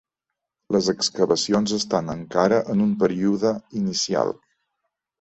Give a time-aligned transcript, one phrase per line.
[0.75, 3.55] Les excavacions estan encara en un període
[3.85, 4.39] inicial.